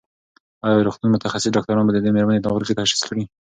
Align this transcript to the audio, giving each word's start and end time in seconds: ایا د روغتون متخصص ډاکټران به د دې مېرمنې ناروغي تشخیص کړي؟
ایا 0.63 0.75
د 0.77 0.81
روغتون 0.87 1.09
متخصص 1.11 1.51
ډاکټران 1.55 1.83
به 1.85 1.93
د 1.93 1.99
دې 2.03 2.11
مېرمنې 2.15 2.39
ناروغي 2.43 2.73
تشخیص 2.79 3.01
کړي؟ 3.09 3.23